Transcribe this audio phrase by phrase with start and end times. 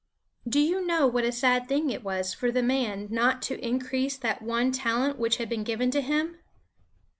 [0.49, 4.17] Do you know what a sad thing it was for the man not to increase
[4.17, 6.39] that one talent which had been given to him?